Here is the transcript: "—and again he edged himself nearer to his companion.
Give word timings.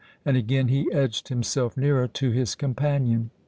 "—and 0.25 0.35
again 0.35 0.67
he 0.67 0.91
edged 0.91 1.27
himself 1.27 1.77
nearer 1.77 2.07
to 2.07 2.31
his 2.31 2.55
companion. 2.55 3.29